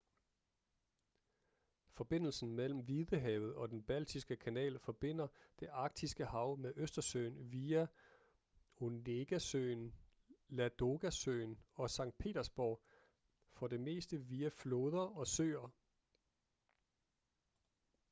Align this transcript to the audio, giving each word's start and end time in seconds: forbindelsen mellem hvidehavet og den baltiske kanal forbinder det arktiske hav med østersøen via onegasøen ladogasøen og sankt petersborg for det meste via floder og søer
forbindelsen 1.91 2.53
mellem 2.53 2.79
hvidehavet 2.79 3.55
og 3.55 3.69
den 3.69 3.83
baltiske 3.83 4.35
kanal 4.35 4.79
forbinder 4.79 5.27
det 5.59 5.67
arktiske 5.67 6.25
hav 6.25 6.57
med 6.57 6.73
østersøen 6.75 7.51
via 7.51 7.87
onegasøen 8.77 9.93
ladogasøen 10.49 11.59
og 11.73 11.89
sankt 11.89 12.17
petersborg 12.17 12.81
for 13.51 13.67
det 13.67 13.79
meste 13.79 14.17
via 14.17 14.49
floder 14.53 15.17
og 15.17 15.27
søer 15.27 15.69